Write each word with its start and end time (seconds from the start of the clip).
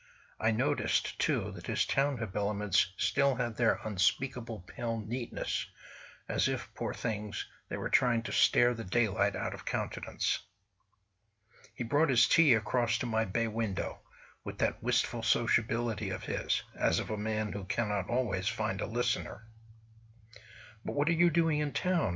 I 0.39 0.49
noticed; 0.49 1.19
too, 1.19 1.51
that 1.51 1.67
his 1.67 1.85
town 1.85 2.17
habiliments 2.17 2.87
still 2.97 3.35
had 3.35 3.55
their 3.55 3.79
unspeakable 3.83 4.61
pale 4.61 4.97
neatness, 4.97 5.67
as 6.27 6.47
if, 6.47 6.73
poor 6.73 6.91
things, 6.91 7.45
they 7.69 7.77
were 7.77 7.87
trying 7.91 8.23
to 8.23 8.31
stare 8.31 8.73
the 8.73 8.83
daylight 8.83 9.35
out 9.35 9.53
of 9.53 9.63
countenance. 9.63 10.39
He 11.75 11.83
brought 11.83 12.09
his 12.09 12.27
tea 12.27 12.55
across 12.55 12.97
to 12.97 13.05
my 13.05 13.25
bay 13.25 13.47
window, 13.47 13.99
with 14.43 14.57
that 14.57 14.81
wistful 14.81 15.21
sociability 15.21 16.09
of 16.09 16.23
his, 16.23 16.63
as 16.73 16.97
of 16.97 17.11
a 17.11 17.15
man 17.17 17.53
who 17.53 17.65
cannot 17.65 18.09
always 18.09 18.47
find 18.47 18.81
a 18.81 18.87
listener. 18.87 19.43
"But 20.83 20.93
what 20.93 21.09
are 21.09 21.11
you 21.11 21.29
doing 21.29 21.59
in 21.59 21.73
town?" 21.73 22.09